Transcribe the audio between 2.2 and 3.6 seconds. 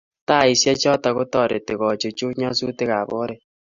nyasutikab oret